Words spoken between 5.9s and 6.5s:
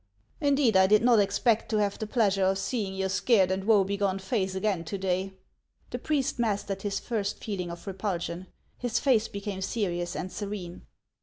The priest